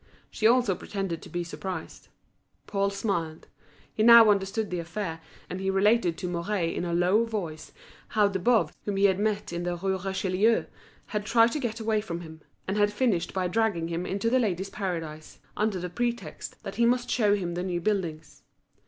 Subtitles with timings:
[0.31, 2.07] She also pretended to be surprised.
[2.65, 3.45] Paul smiled;
[3.93, 7.71] he now understood the affair, and he related to Mouret in a low voice
[8.07, 10.65] how De Boves, whom he had met in the Rue Richelieu,
[11.05, 14.39] had tried to get away from him, and had finished by dragging him into The
[14.39, 18.41] Ladies' Paradise, under the pretext that he must show him the new buildings.